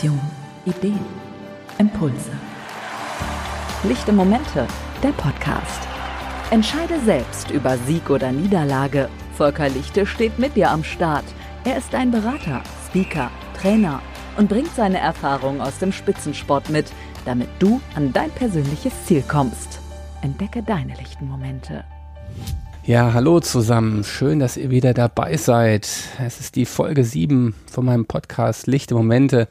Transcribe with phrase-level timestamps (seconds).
[0.00, 0.20] Inspiration,
[0.64, 0.98] Ideen,
[1.78, 2.30] Impulse.
[3.84, 4.66] Lichte Momente,
[5.02, 5.80] der Podcast.
[6.50, 9.08] Entscheide selbst über Sieg oder Niederlage.
[9.36, 11.24] Volker Lichte steht mit dir am Start.
[11.64, 14.00] Er ist ein Berater, Speaker, Trainer
[14.38, 16.86] und bringt seine Erfahrung aus dem Spitzensport mit,
[17.26, 19.80] damit du an dein persönliches Ziel kommst.
[20.22, 21.84] Entdecke deine lichten Momente.
[22.84, 24.04] Ja, hallo zusammen.
[24.04, 25.86] Schön, dass ihr wieder dabei seid.
[26.24, 29.48] Es ist die Folge 7 von meinem Podcast Lichte Momente,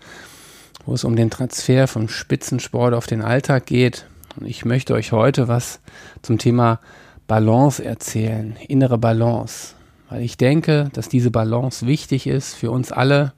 [0.85, 4.05] wo es um den Transfer vom Spitzensport auf den Alltag geht.
[4.39, 5.79] Und ich möchte euch heute was
[6.21, 6.79] zum Thema
[7.27, 9.75] Balance erzählen, innere Balance.
[10.09, 13.33] Weil ich denke, dass diese Balance wichtig ist für uns alle,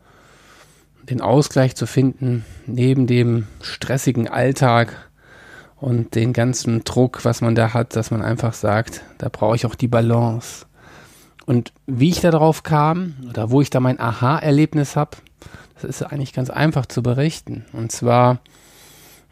[1.10, 5.10] den Ausgleich zu finden neben dem stressigen Alltag
[5.76, 9.66] und den ganzen Druck, was man da hat, dass man einfach sagt, da brauche ich
[9.66, 10.68] auch die Balance.
[11.46, 15.18] Und wie ich da drauf kam oder wo ich da mein Aha-Erlebnis habe,
[15.82, 17.66] das ist eigentlich ganz einfach zu berichten.
[17.74, 18.40] Und zwar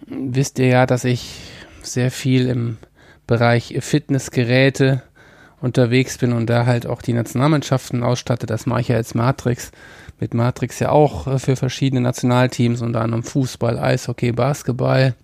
[0.07, 1.39] wisst ihr ja, dass ich
[1.81, 2.77] sehr viel im
[3.27, 5.03] Bereich Fitnessgeräte
[5.61, 8.45] unterwegs bin und da halt auch die Nationalmannschaften ausstatte.
[8.45, 9.71] Das mache ich ja jetzt Matrix.
[10.19, 15.15] Mit Matrix ja auch äh, für verschiedene Nationalteams, unter anderem Fußball, Eishockey, Basketball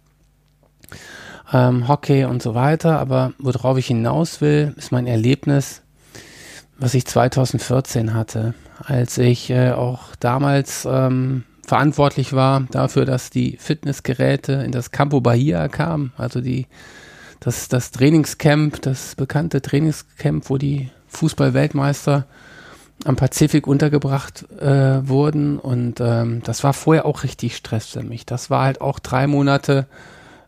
[1.53, 2.99] ähm, Hockey und so weiter.
[2.99, 5.81] Aber worauf ich hinaus will, ist mein Erlebnis,
[6.77, 13.57] was ich 2014 hatte, als ich äh, auch damals ähm, verantwortlich war dafür, dass die
[13.57, 16.67] Fitnessgeräte in das Campo Bahia kamen, also die
[17.39, 22.25] das, das Trainingscamp, das bekannte Trainingscamp, wo die Fußball-Weltmeister
[23.03, 25.59] am Pazifik untergebracht äh, wurden.
[25.59, 28.25] Und ähm, das war vorher auch richtig Stress für mich.
[28.25, 29.85] Das war halt auch drei Monate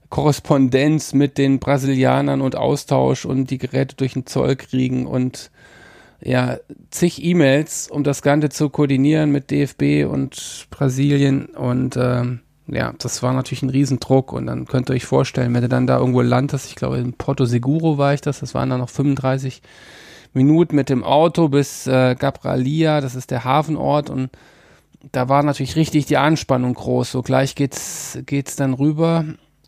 [0.09, 5.51] Korrespondenz mit den Brasilianern und Austausch und die Geräte durch den Zoll kriegen und
[6.21, 6.57] ja,
[6.89, 13.23] zig E-Mails, um das Ganze zu koordinieren mit DFB und Brasilien und ähm, ja, das
[13.23, 16.21] war natürlich ein Riesendruck und dann könnt ihr euch vorstellen, wenn du dann da irgendwo
[16.21, 19.61] landest, ich glaube in Porto Seguro war ich das, das waren dann noch 35
[20.33, 24.29] Minuten mit dem Auto bis äh, Gabralia, das ist der Hafenort und
[25.11, 27.11] da war natürlich richtig die Anspannung groß.
[27.11, 29.25] So gleich geht's geht's dann rüber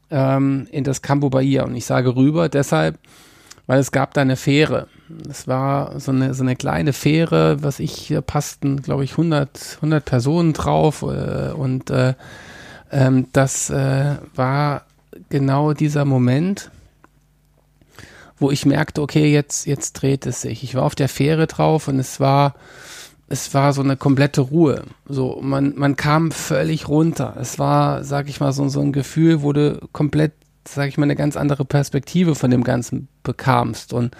[0.09, 1.63] ähm, in das Campo Bahia.
[1.63, 2.97] Und ich sage rüber deshalb,
[3.67, 4.87] weil es gab da eine Fähre.
[5.29, 9.77] Es war so eine, so eine kleine Fähre, was ich, hier passten, glaube ich, 100,
[9.77, 11.01] 100 Personen drauf.
[11.01, 12.13] Äh, und äh,
[12.91, 14.83] ähm, das äh, war
[15.29, 16.71] genau dieser Moment,
[18.37, 20.63] wo ich merkte, okay, jetzt, jetzt dreht es sich.
[20.63, 22.55] Ich war auf der Fähre drauf und es war
[23.29, 24.83] es war so eine komplette Ruhe.
[25.07, 27.37] So, man, man kam völlig runter.
[27.39, 30.33] Es war, sag ich mal, so, so ein Gefühl, wo du komplett,
[30.67, 34.15] sag ich mal, eine ganz andere Perspektive von dem Ganzen bekamst und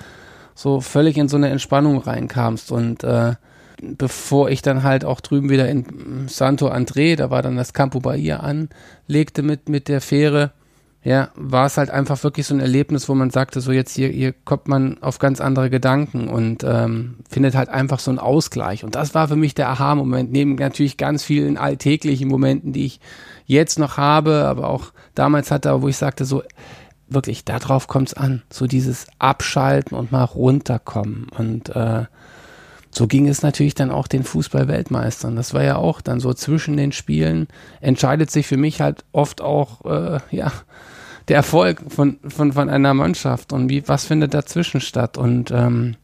[0.60, 2.72] so völlig in so eine Entspannung reinkamst.
[2.72, 3.36] Und äh,
[3.82, 8.02] bevor ich dann halt auch drüben wieder in Santo André, da war dann das Campo
[8.02, 10.52] Bahia anlegte mit, mit der Fähre,
[11.02, 14.10] ja, war es halt einfach wirklich so ein Erlebnis, wo man sagte, so jetzt hier,
[14.10, 18.84] hier kommt man auf ganz andere Gedanken und ähm, findet halt einfach so einen Ausgleich.
[18.84, 23.00] Und das war für mich der Aha-Moment, neben natürlich ganz vielen alltäglichen Momenten, die ich
[23.46, 26.44] jetzt noch habe, aber auch damals hatte, wo ich sagte, so
[27.10, 31.28] wirklich, darauf kommt es an, so dieses Abschalten und mal runterkommen.
[31.38, 32.06] Und äh,
[32.92, 35.36] so ging es natürlich dann auch den Fußball-Weltmeistern.
[35.36, 37.48] Das war ja auch dann so zwischen den Spielen,
[37.82, 40.52] entscheidet sich für mich halt oft auch, äh, ja,
[41.28, 45.18] der Erfolg von, von, von einer Mannschaft und wie, was findet dazwischen statt.
[45.18, 45.96] Und ähm,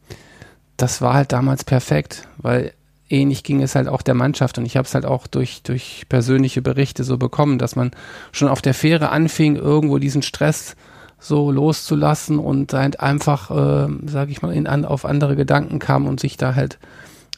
[0.76, 2.72] das war halt damals perfekt, weil
[3.08, 6.04] ähnlich ging es halt auch der Mannschaft und ich habe es halt auch durch, durch
[6.08, 7.90] persönliche Berichte so bekommen, dass man
[8.32, 10.76] schon auf der Fähre anfing, irgendwo diesen Stress
[11.18, 16.06] so loszulassen und halt einfach, äh, sage ich mal, in, an, auf andere Gedanken kam
[16.06, 16.78] und sich da halt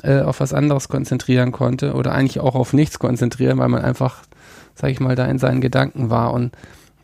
[0.03, 4.23] äh, auf was anderes konzentrieren konnte oder eigentlich auch auf nichts konzentrieren, weil man einfach,
[4.75, 6.53] sage ich mal, da in seinen Gedanken war und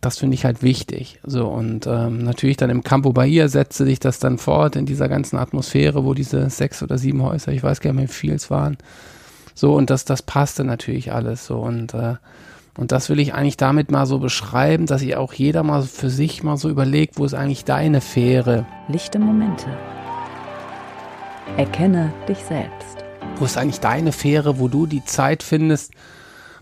[0.00, 1.18] das finde ich halt wichtig.
[1.24, 5.08] So und ähm, natürlich dann im Campo Bahia setzte sich das dann fort in dieser
[5.08, 8.34] ganzen Atmosphäre, wo diese sechs oder sieben Häuser, ich weiß gar nicht mehr, wie viel
[8.34, 8.76] es waren.
[9.54, 12.16] So und das, das passte natürlich alles so und äh,
[12.76, 16.10] und das will ich eigentlich damit mal so beschreiben, dass ihr auch jeder mal für
[16.10, 18.66] sich mal so überlegt, wo ist eigentlich deine Fähre?
[18.88, 19.66] Lichte Momente.
[21.56, 23.04] Erkenne dich selbst.
[23.36, 25.92] Wo ist eigentlich deine Fähre, wo du die Zeit findest,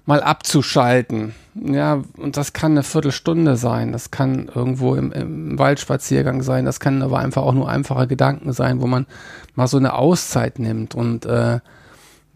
[0.04, 1.34] mal abzuschalten?
[1.54, 6.80] Ja, und das kann eine Viertelstunde sein, das kann irgendwo im, im Waldspaziergang sein, das
[6.80, 9.06] kann aber einfach auch nur einfache Gedanken sein, wo man
[9.54, 11.60] mal so eine Auszeit nimmt und äh,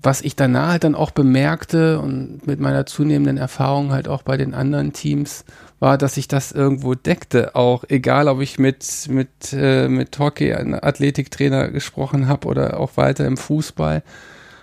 [0.06, 4.36] was ich danach halt dann auch bemerkte und mit meiner zunehmenden Erfahrung halt auch bei
[4.36, 5.44] den anderen Teams
[5.80, 10.54] war, dass ich das irgendwo deckte, auch egal, ob ich mit mit äh, mit Hockey,
[10.54, 14.04] einem Athletiktrainer gesprochen habe oder auch weiter im Fußball.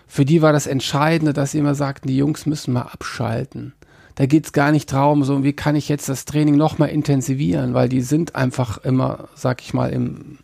[0.07, 3.73] Für die war das Entscheidende, dass sie immer sagten, die Jungs müssen mal abschalten.
[4.15, 7.73] da geht es gar nicht darum, so wie kann ich jetzt das Training nochmal intensivieren,
[7.73, 10.37] weil die sind einfach immer, sag ich mal, im,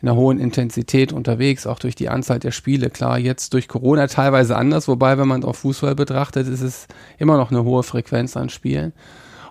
[0.00, 2.88] in einer hohen Intensität unterwegs, auch durch die Anzahl der Spiele.
[2.88, 6.86] Klar, jetzt durch Corona teilweise anders, wobei, wenn man auf Fußball betrachtet, ist es
[7.18, 8.92] immer noch eine hohe Frequenz an Spielen.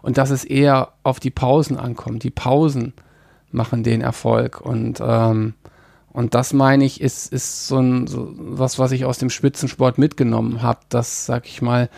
[0.01, 2.23] Und dass es eher auf die Pausen ankommt.
[2.23, 2.93] Die Pausen
[3.51, 4.61] machen den Erfolg.
[4.61, 5.53] Und, ähm,
[6.13, 9.97] und das meine ich, ist, ist so, ein, so was, was ich aus dem Spitzensport
[9.97, 11.89] mitgenommen habe, dass, sag ich mal,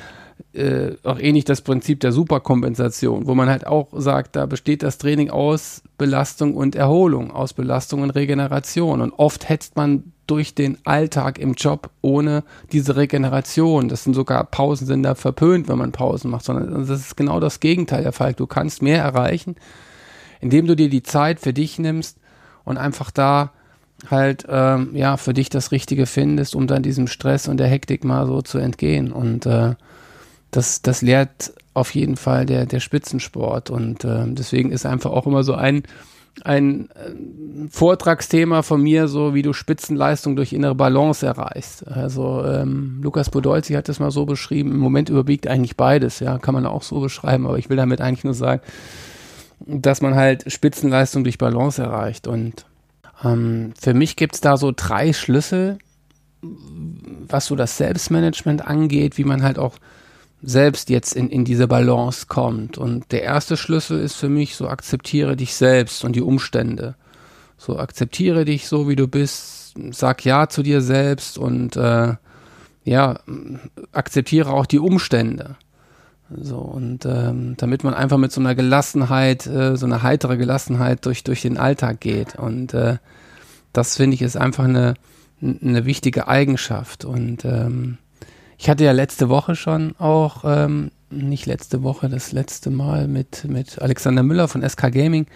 [0.53, 4.97] äh, auch ähnlich das Prinzip der Superkompensation, wo man halt auch sagt, da besteht das
[4.97, 9.01] Training aus Belastung und Erholung, aus Belastung und Regeneration.
[9.01, 13.89] Und oft hetzt man durch den Alltag im Job ohne diese Regeneration.
[13.89, 17.39] Das sind sogar Pausen sind da verpönt, wenn man Pausen macht, sondern das ist genau
[17.39, 18.33] das Gegenteil der Fall.
[18.33, 19.55] Du kannst mehr erreichen,
[20.39, 22.17] indem du dir die Zeit für dich nimmst
[22.63, 23.51] und einfach da
[24.09, 28.03] halt ähm, ja für dich das Richtige findest, um dann diesem Stress und der Hektik
[28.03, 29.11] mal so zu entgehen.
[29.11, 29.75] Und äh,
[30.51, 33.69] das, das lehrt auf jeden Fall der, der Spitzensport.
[33.69, 35.83] Und äh, deswegen ist einfach auch immer so ein,
[36.43, 41.87] ein äh, Vortragsthema von mir, so wie du Spitzenleistung durch innere Balance erreichst.
[41.87, 46.37] Also ähm, Lukas Podolski hat das mal so beschrieben, im Moment überwiegt eigentlich beides, ja,
[46.37, 48.61] kann man auch so beschreiben, aber ich will damit eigentlich nur sagen,
[49.65, 52.27] dass man halt Spitzenleistung durch Balance erreicht.
[52.27, 52.65] Und
[53.23, 55.77] ähm, für mich gibt es da so drei Schlüssel,
[56.41, 59.75] was so das Selbstmanagement angeht, wie man halt auch
[60.41, 62.77] selbst jetzt in, in diese Balance kommt.
[62.77, 66.95] Und der erste Schlüssel ist für mich so, akzeptiere dich selbst und die Umstände.
[67.57, 72.15] So, akzeptiere dich so, wie du bist, sag Ja zu dir selbst und äh,
[72.85, 73.19] ja,
[73.91, 75.57] akzeptiere auch die Umstände.
[76.31, 81.05] So, und ähm, damit man einfach mit so einer Gelassenheit, äh, so eine heitere Gelassenheit
[81.05, 82.35] durch, durch den Alltag geht.
[82.35, 82.97] Und äh,
[83.73, 84.93] das finde ich ist einfach eine,
[85.41, 87.03] eine wichtige Eigenschaft.
[87.03, 87.97] Und ähm,
[88.59, 93.45] ich hatte ja letzte Woche schon auch, ähm, nicht letzte Woche, das letzte Mal mit,
[93.45, 95.27] mit Alexander Müller von SK Gaming,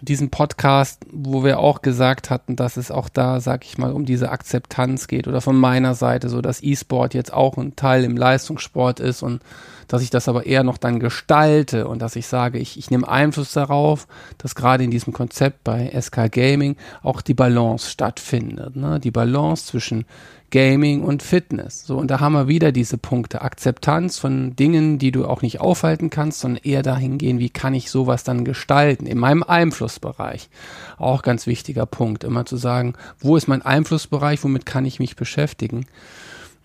[0.00, 4.04] diesen Podcast, wo wir auch gesagt hatten, dass es auch da, sag ich mal, um
[4.04, 8.16] diese Akzeptanz geht oder von meiner Seite so, dass E-Sport jetzt auch ein Teil im
[8.16, 9.42] Leistungssport ist und
[9.88, 13.08] dass ich das aber eher noch dann gestalte und dass ich sage, ich, ich nehme
[13.08, 14.06] Einfluss darauf,
[14.38, 18.76] dass gerade in diesem Konzept bei SK Gaming auch die Balance stattfindet.
[18.76, 19.00] Ne?
[19.00, 20.04] Die Balance zwischen
[20.52, 21.86] Gaming und Fitness.
[21.86, 23.40] So, und da haben wir wieder diese Punkte.
[23.40, 27.72] Akzeptanz von Dingen, die du auch nicht aufhalten kannst, sondern eher dahin gehen, wie kann
[27.72, 29.06] ich sowas dann gestalten?
[29.06, 30.50] In meinem Einflussbereich.
[30.98, 35.16] Auch ganz wichtiger Punkt, immer zu sagen, wo ist mein Einflussbereich, womit kann ich mich
[35.16, 35.86] beschäftigen?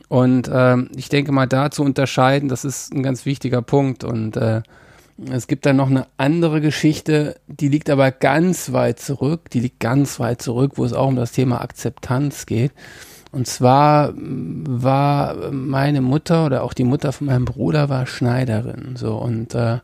[0.10, 4.04] Und ähm, ich denke mal, da zu unterscheiden, das ist ein ganz wichtiger Punkt.
[4.04, 4.64] Und äh,
[5.32, 9.80] es gibt dann noch eine andere Geschichte, die liegt aber ganz weit zurück, die liegt
[9.80, 12.74] ganz weit zurück, wo es auch um das Thema Akzeptanz geht.
[13.38, 18.96] Und zwar war meine Mutter oder auch die Mutter von meinem Bruder war Schneiderin.
[18.96, 19.78] So und äh,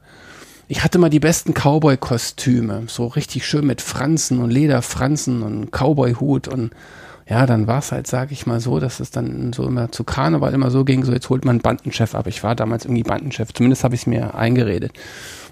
[0.68, 6.48] ich hatte mal die besten Cowboy-Kostüme, so richtig schön mit Franzen und Lederfranzen und Cowboy-Hut
[6.48, 6.72] und
[7.30, 10.04] ja, dann war es halt, sag ich mal so, dass es dann so immer zu
[10.04, 12.26] Karneval immer so ging, so jetzt holt man Bandenchef ab.
[12.26, 14.94] Ich war damals irgendwie Bandenchef, zumindest habe ich es mir eingeredet.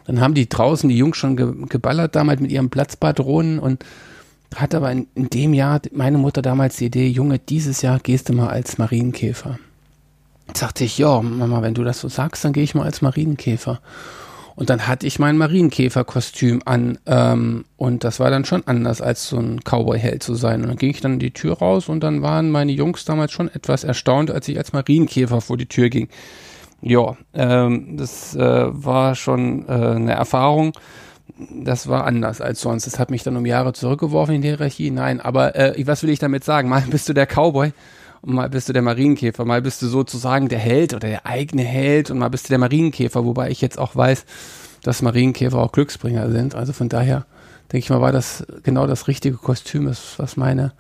[0.07, 3.85] Dann haben die draußen, die Jungs schon ge geballert damals mit ihren Platzpatronen und
[4.55, 8.29] hat aber in, in, dem Jahr meine Mutter damals die Idee, Junge, dieses Jahr gehst
[8.29, 9.59] du mal als Marienkäfer.
[10.53, 13.79] Sagte ich, ja, Mama, wenn du das so sagst, dann gehe ich mal als Marienkäfer.
[14.55, 19.29] Und dann hatte ich mein Marienkäferkostüm an ähm, und das war dann schon anders, als
[19.29, 20.61] so ein Cowboy-Held zu sein.
[20.61, 23.47] Und dann ging ich dann die Tür raus und dann waren meine Jungs damals schon
[23.47, 26.09] etwas erstaunt, als ich als Marienkäfer vor die Tür ging.
[26.81, 30.73] Ja, ähm, das äh, war schon äh, eine Erfahrung
[31.37, 32.85] das war anders als sonst.
[32.85, 34.91] Das hat mich dann um Jahre zurückgeworfen in die Hierarchie.
[34.91, 36.69] Nein, aber äh, was will ich damit sagen?
[36.69, 37.73] Mal bist du der Cowboy
[38.21, 39.45] und mal bist du der Marienkäfer.
[39.45, 42.59] Mal bist du sozusagen der Held oder der eigene Held und mal bist du der
[42.59, 44.25] Marienkäfer, wobei ich jetzt auch weiß,
[44.83, 46.55] dass Marienkäfer auch Glücksbringer sind.
[46.55, 47.25] Also von daher
[47.71, 50.73] denke ich mal, war das genau das richtige Kostüm, was meine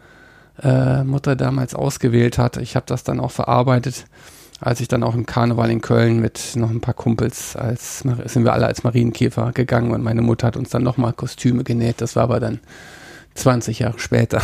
[0.61, 2.57] äh, Mutter damals ausgewählt hat.
[2.57, 4.05] Ich habe das dann auch verarbeitet
[4.61, 8.45] als ich dann auch im Karneval in Köln mit noch ein paar Kumpels als sind
[8.45, 11.99] wir alle als Marienkäfer gegangen und meine Mutter hat uns dann nochmal Kostüme genäht.
[11.99, 12.59] Das war aber dann
[13.33, 14.41] 20 Jahre später.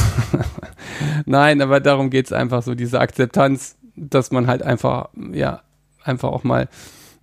[1.25, 5.61] Nein, aber darum geht es einfach so, diese Akzeptanz, dass man halt einfach, ja,
[6.03, 6.67] einfach auch mal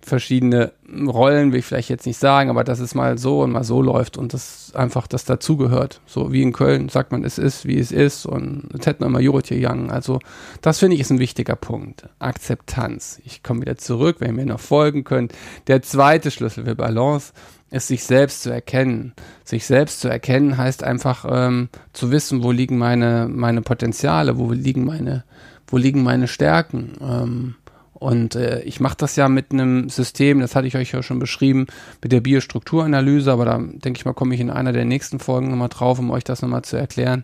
[0.05, 0.71] verschiedene
[1.07, 3.81] Rollen, will ich vielleicht jetzt nicht sagen, aber dass es mal so und mal so
[3.81, 5.99] läuft und das einfach das dazugehört.
[6.05, 9.09] So wie in Köln sagt man, es ist, wie es ist und es hätten wir
[9.09, 9.91] Majority Young.
[9.91, 10.19] Also
[10.61, 12.07] das finde ich ist ein wichtiger Punkt.
[12.19, 13.19] Akzeptanz.
[13.25, 15.33] Ich komme wieder zurück, wenn ihr mir noch folgen könnt.
[15.67, 17.33] Der zweite Schlüssel für Balance
[17.71, 19.13] ist, sich selbst zu erkennen.
[19.43, 24.51] Sich selbst zu erkennen heißt einfach ähm, zu wissen, wo liegen meine, meine Potenziale, wo
[24.51, 25.23] liegen meine,
[25.67, 26.93] wo liegen meine Stärken.
[27.01, 27.55] Ähm,
[27.97, 31.17] Und äh, ich mache das ja mit einem System, das hatte ich euch ja schon
[31.17, 31.65] beschrieben,
[32.03, 35.49] mit der Biostrukturanalyse, aber da denke ich mal, komme ich in einer der nächsten Folgen
[35.49, 37.23] nochmal drauf, um euch das nochmal zu erklären,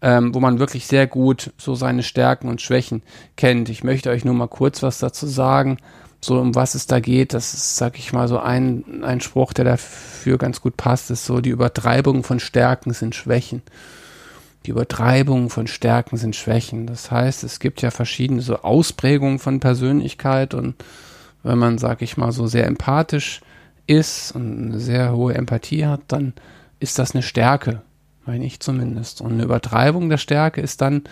[0.00, 3.02] ähm, wo man wirklich sehr gut so seine Stärken und Schwächen
[3.36, 3.68] kennt.
[3.68, 5.76] Ich möchte euch nur mal kurz was dazu sagen,
[6.22, 7.34] so um was es da geht.
[7.34, 11.26] Das ist, sag ich mal, so ein, ein Spruch, der dafür ganz gut passt, ist
[11.26, 13.60] so, die Übertreibung von Stärken sind Schwächen
[14.68, 16.86] die Übertreibung von Stärken sind Schwächen.
[16.86, 20.74] Das heißt, es gibt ja verschiedene so Ausprägungen von Persönlichkeit und
[21.42, 23.40] wenn man, sag ich mal, so sehr empathisch
[23.86, 26.34] ist und eine sehr hohe Empathie hat, dann
[26.80, 27.80] ist das eine Stärke,
[28.26, 29.22] meine ich zumindest.
[29.22, 31.04] Und eine Übertreibung der Stärke ist dann,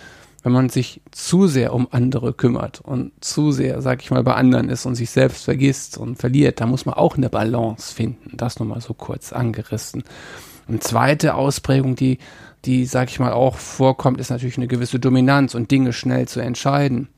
[0.43, 4.35] wenn man sich zu sehr um andere kümmert und zu sehr, sag ich mal, bei
[4.35, 8.37] anderen ist und sich selbst vergisst und verliert, da muss man auch eine Balance finden.
[8.37, 10.03] Das nur mal so kurz angerissen.
[10.67, 12.19] Eine zweite Ausprägung, die
[12.65, 16.39] die, sag ich mal, auch vorkommt, ist natürlich eine gewisse Dominanz und Dinge schnell zu
[16.39, 17.09] entscheiden.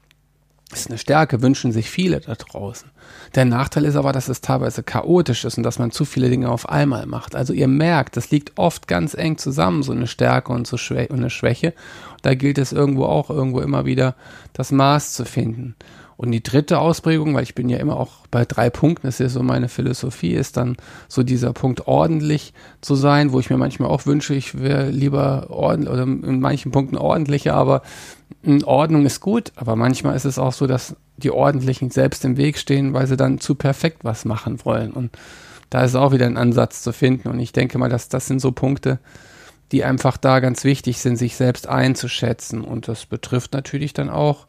[0.71, 2.91] Ist eine Stärke, wünschen sich viele da draußen.
[3.33, 6.49] Der Nachteil ist aber, dass es teilweise chaotisch ist und dass man zu viele Dinge
[6.51, 7.35] auf einmal macht.
[7.35, 11.07] Also ihr merkt, das liegt oft ganz eng zusammen, so eine Stärke und so Schwä
[11.07, 11.73] und eine Schwäche.
[12.21, 14.15] Da gilt es irgendwo auch, irgendwo immer wieder
[14.53, 15.75] das Maß zu finden.
[16.19, 19.19] Und die dritte Ausprägung, weil ich bin ja immer auch bei drei Punkten, das ist
[19.19, 20.75] ja so meine Philosophie, ist dann
[21.07, 25.45] so dieser Punkt ordentlich zu sein, wo ich mir manchmal auch wünsche, ich wäre lieber
[25.49, 27.83] ordentlich oder in manchen Punkten ordentlicher, aber
[28.65, 32.57] Ordnung ist gut, aber manchmal ist es auch so, dass die Ordentlichen selbst im Weg
[32.57, 34.91] stehen, weil sie dann zu perfekt was machen wollen.
[34.91, 35.17] Und
[35.69, 37.29] da ist auch wieder ein Ansatz zu finden.
[37.29, 38.99] Und ich denke mal, dass das sind so Punkte,
[39.71, 42.61] die einfach da ganz wichtig sind, sich selbst einzuschätzen.
[42.61, 44.47] Und das betrifft natürlich dann auch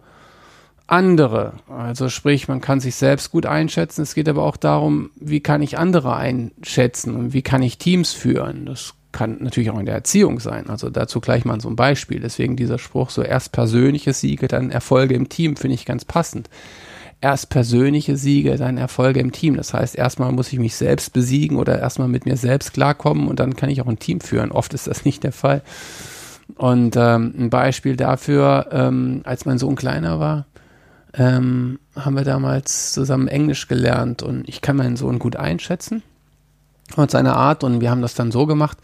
[0.90, 1.54] andere.
[1.68, 4.02] Also sprich, man kann sich selbst gut einschätzen.
[4.02, 8.12] Es geht aber auch darum, wie kann ich andere einschätzen und wie kann ich Teams
[8.12, 8.66] führen.
[8.66, 10.68] Das kann natürlich auch in der Erziehung sein.
[10.68, 12.20] Also dazu gleich mal so ein Beispiel.
[12.20, 16.48] Deswegen dieser Spruch, so erst persönliche Siege, dann Erfolge im Team, finde ich ganz passend.
[17.20, 19.56] Erst persönliche Siege, dann Erfolge im Team.
[19.56, 23.38] Das heißt, erstmal muss ich mich selbst besiegen oder erstmal mit mir selbst klarkommen und
[23.38, 24.52] dann kann ich auch ein Team führen.
[24.52, 25.62] Oft ist das nicht der Fall.
[26.56, 30.46] Und ähm, ein Beispiel dafür, ähm, als mein Sohn kleiner war,
[31.14, 36.02] ähm, haben wir damals zusammen Englisch gelernt und ich kann meinen Sohn gut einschätzen
[36.96, 38.78] und seine Art und wir haben das dann so gemacht,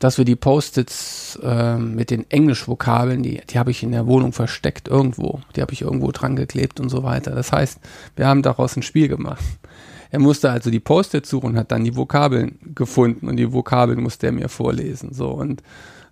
[0.00, 4.32] dass wir die Post-its äh, mit den Englisch-Vokabeln, die, die habe ich in der Wohnung
[4.32, 7.30] versteckt irgendwo, die habe ich irgendwo dran geklebt und so weiter.
[7.30, 7.78] Das heißt,
[8.16, 9.44] wir haben daraus ein Spiel gemacht.
[10.10, 14.00] Er musste also die Post-its suchen und hat dann die Vokabeln gefunden und die Vokabeln
[14.00, 15.12] musste er mir vorlesen.
[15.12, 15.62] So und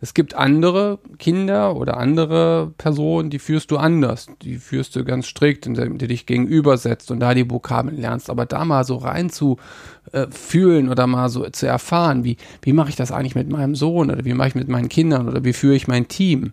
[0.02, 4.26] es gibt andere Kinder oder andere Personen, die führst du anders.
[4.42, 8.28] Die führst du ganz strikt, indem du dich gegenübersetzt und da die Vokabeln lernst.
[8.28, 9.58] Aber da mal so rein zu
[10.10, 13.76] äh, fühlen oder mal so zu erfahren, wie, wie mache ich das eigentlich mit meinem
[13.76, 16.52] Sohn oder wie mache ich mit meinen Kindern oder wie führe ich mein Team?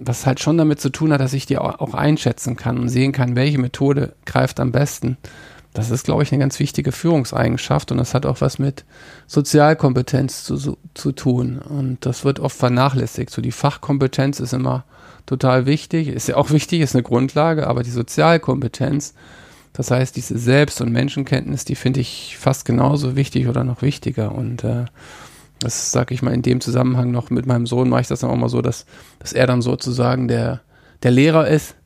[0.00, 3.12] Was halt schon damit zu tun hat, dass ich die auch einschätzen kann und sehen
[3.12, 5.16] kann, welche Methode greift am besten.
[5.78, 8.84] Das ist, glaube ich, eine ganz wichtige Führungseigenschaft und das hat auch was mit
[9.28, 11.58] Sozialkompetenz zu, zu tun.
[11.60, 13.30] Und das wird oft vernachlässigt.
[13.30, 14.82] So die Fachkompetenz ist immer
[15.24, 19.14] total wichtig, ist ja auch wichtig, ist eine Grundlage, aber die Sozialkompetenz,
[19.72, 24.32] das heißt, diese Selbst- und Menschenkenntnis, die finde ich fast genauso wichtig oder noch wichtiger.
[24.34, 24.86] Und äh,
[25.60, 28.30] das sage ich mal in dem Zusammenhang noch mit meinem Sohn, mache ich das dann
[28.30, 28.84] auch mal so, dass,
[29.20, 30.60] dass er dann sozusagen der,
[31.04, 31.76] der Lehrer ist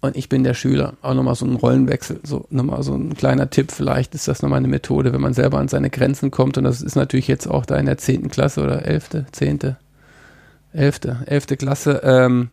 [0.00, 0.94] und ich bin der Schüler.
[1.02, 3.72] Auch nochmal so ein Rollenwechsel, so nochmal so ein kleiner Tipp.
[3.72, 6.58] Vielleicht ist das nochmal eine Methode, wenn man selber an seine Grenzen kommt.
[6.58, 9.76] Und das ist natürlich jetzt auch da in der zehnten Klasse oder elfte, zehnte,
[10.72, 12.50] elfte, elfte Klasse, ähm,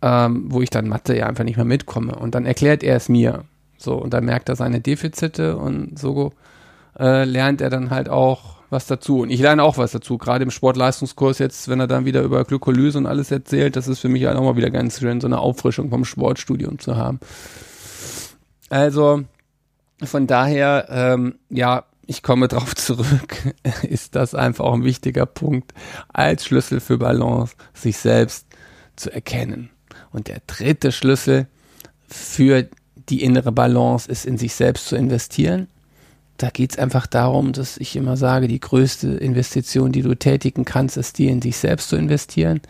[0.00, 2.14] ähm, wo ich dann Mathe ja einfach nicht mehr mitkomme.
[2.14, 3.44] Und dann erklärt er es mir.
[3.76, 6.32] So, und dann merkt er seine Defizite und so
[6.98, 9.20] äh, lernt er dann halt auch was dazu.
[9.20, 10.16] Und ich lerne auch was dazu.
[10.18, 14.00] Gerade im Sportleistungskurs jetzt, wenn er dann wieder über Glykolyse und alles erzählt, das ist
[14.00, 17.20] für mich auch mal wieder ganz schön, so eine Auffrischung vom Sportstudium zu haben.
[18.70, 19.24] Also,
[20.02, 25.74] von daher, ähm, ja, ich komme drauf zurück, ist das einfach auch ein wichtiger Punkt
[26.08, 28.46] als Schlüssel für Balance, sich selbst
[28.96, 29.68] zu erkennen.
[30.12, 31.46] Und der dritte Schlüssel
[32.08, 32.66] für
[33.08, 35.68] die innere Balance ist, in sich selbst zu investieren
[36.36, 40.64] da geht es einfach darum, dass ich immer sage, die größte Investition, die du tätigen
[40.64, 42.60] kannst, ist die in dich selbst zu investieren,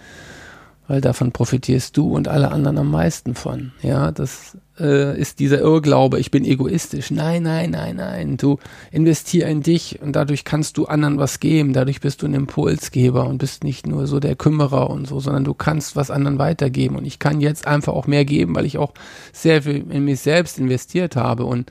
[0.88, 3.72] weil davon profitierst du und alle anderen am meisten von.
[3.82, 7.10] Ja, das äh, ist dieser Irrglaube, ich bin egoistisch.
[7.10, 8.36] Nein, nein, nein, nein.
[8.36, 8.58] Du
[8.90, 11.72] investier in dich und dadurch kannst du anderen was geben.
[11.72, 15.44] Dadurch bist du ein Impulsgeber und bist nicht nur so der Kümmerer und so, sondern
[15.44, 16.96] du kannst was anderen weitergeben.
[16.96, 18.92] Und ich kann jetzt einfach auch mehr geben, weil ich auch
[19.32, 21.70] sehr viel in mich selbst investiert habe und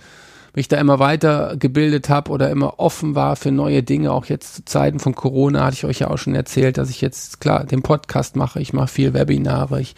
[0.54, 4.12] mich da immer weiter gebildet habe oder immer offen war für neue Dinge.
[4.12, 7.02] Auch jetzt zu Zeiten von Corona hatte ich euch ja auch schon erzählt, dass ich
[7.02, 8.60] jetzt klar den Podcast mache.
[8.60, 9.80] Ich mache viel Webinare.
[9.82, 9.96] Ich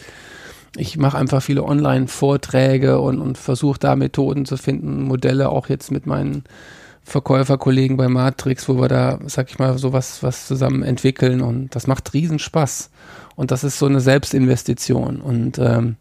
[0.75, 5.91] ich mache einfach viele Online-Vorträge und, und versuche da Methoden zu finden, Modelle auch jetzt
[5.91, 6.43] mit meinen
[7.03, 11.85] Verkäuferkollegen bei Matrix, wo wir da, sag ich mal, sowas was zusammen entwickeln und das
[11.85, 12.89] macht riesen Spaß.
[13.35, 15.97] Und das ist so eine Selbstinvestition und ähm,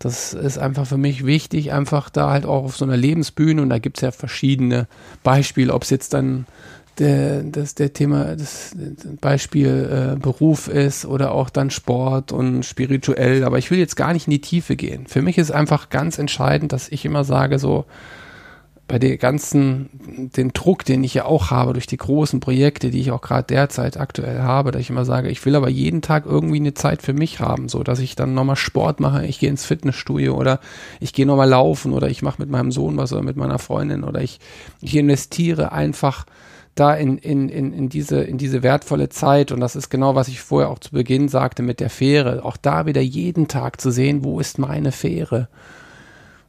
[0.00, 3.68] das ist einfach für mich wichtig, einfach da halt auch auf so einer Lebensbühne und
[3.68, 4.88] da gibt es ja verschiedene
[5.22, 6.46] Beispiele, ob es jetzt dann
[6.98, 8.74] der, das, der Thema, das
[9.20, 14.14] Beispiel äh, Beruf ist oder auch dann Sport und spirituell, aber ich will jetzt gar
[14.14, 15.06] nicht in die Tiefe gehen.
[15.06, 17.84] Für mich ist einfach ganz entscheidend, dass ich immer sage, so,
[18.90, 19.88] bei der ganzen,
[20.36, 23.44] den Druck, den ich ja auch habe durch die großen Projekte, die ich auch gerade
[23.44, 27.00] derzeit aktuell habe, dass ich immer sage, ich will aber jeden Tag irgendwie eine Zeit
[27.00, 30.58] für mich haben, so dass ich dann nochmal Sport mache, ich gehe ins Fitnessstudio oder
[30.98, 34.02] ich gehe nochmal laufen oder ich mache mit meinem Sohn was oder mit meiner Freundin
[34.02, 34.40] oder ich,
[34.80, 36.26] ich investiere einfach
[36.74, 40.26] da in, in, in, in, diese, in diese wertvolle Zeit und das ist genau, was
[40.26, 43.92] ich vorher auch zu Beginn sagte mit der Fähre, auch da wieder jeden Tag zu
[43.92, 45.46] sehen, wo ist meine Fähre?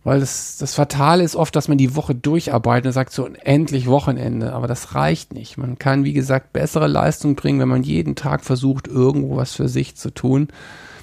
[0.04, 3.88] Weil das, das Fatale ist oft, dass man die Woche durcharbeitet und sagt so endlich
[3.88, 4.54] Wochenende.
[4.54, 5.58] Aber das reicht nicht.
[5.58, 9.70] Man kann, wie gesagt, bessere Leistung bringen, wenn man jeden Tag versucht, irgendwo was für
[9.70, 10.48] sich zu tun.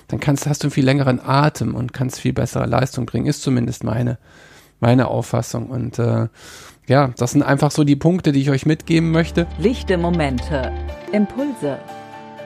[0.09, 3.27] Dann kannst, hast du einen viel längeren Atem und kannst viel bessere Leistung bringen.
[3.27, 4.19] Ist zumindest meine,
[4.81, 5.71] meine Auffassung.
[5.71, 6.27] Und äh,
[6.89, 9.47] ja, das sind einfach so die Punkte, die ich euch mitgeben möchte.
[9.61, 10.73] Lichte Momente,
[11.13, 11.79] Impulse.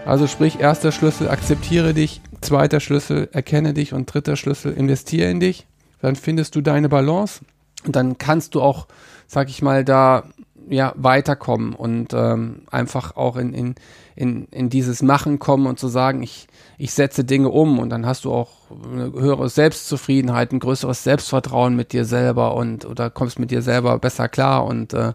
[0.04, 2.20] Also sprich, erster Schlüssel, akzeptiere dich.
[2.42, 3.94] Zweiter Schlüssel, erkenne dich.
[3.94, 5.66] Und dritter Schlüssel, investiere in dich
[6.02, 7.40] dann findest du deine Balance
[7.86, 8.86] und dann kannst du auch,
[9.26, 10.24] sag ich mal, da
[10.68, 13.74] ja weiterkommen und ähm, einfach auch in, in,
[14.14, 16.46] in, in dieses Machen kommen und zu sagen, ich,
[16.78, 18.50] ich setze Dinge um und dann hast du auch
[18.92, 23.98] eine höhere Selbstzufriedenheit, ein größeres Selbstvertrauen mit dir selber und oder kommst mit dir selber
[23.98, 25.12] besser klar und äh,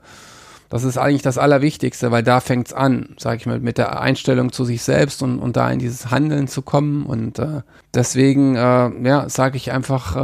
[0.70, 4.52] das ist eigentlich das Allerwichtigste, weil da fängt's an, sage ich mal, mit der Einstellung
[4.52, 7.06] zu sich selbst und, und da in dieses Handeln zu kommen.
[7.06, 7.62] Und äh,
[7.94, 10.16] deswegen, äh, ja, sage ich einfach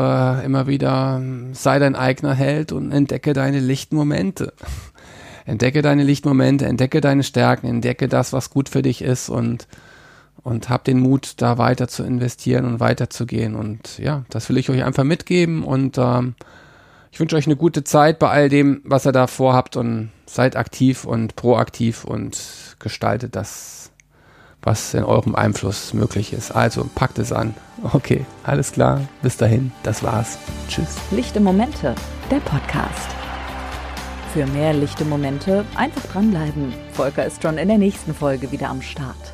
[0.42, 1.22] äh, immer wieder,
[1.54, 4.54] sei dein eigener Held und entdecke deine lichten Momente.
[5.46, 9.68] entdecke deine Lichtmomente, entdecke deine Stärken, entdecke das, was gut für dich ist und
[10.44, 13.56] und hab den Mut, da weiter zu investieren und weiterzugehen.
[13.56, 16.36] Und ja, das will ich euch einfach mitgeben und ähm,
[17.14, 20.56] ich wünsche euch eine gute Zeit bei all dem, was ihr da vorhabt und seid
[20.56, 23.92] aktiv und proaktiv und gestaltet das,
[24.64, 26.50] was in eurem Einfluss möglich ist.
[26.50, 27.54] Also packt es an.
[27.94, 29.02] Okay, alles klar.
[29.22, 30.40] Bis dahin, das war's.
[30.68, 30.98] Tschüss.
[31.12, 31.94] Lichte Momente,
[32.32, 33.10] der Podcast.
[34.34, 36.74] Für mehr lichte Momente einfach dranbleiben.
[36.94, 39.33] Volker ist schon in der nächsten Folge wieder am Start.